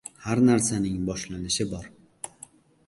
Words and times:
•Har 0.27 0.39
narsaning 0.47 0.95
boshlanishi 1.11 1.69
bor. 1.77 1.89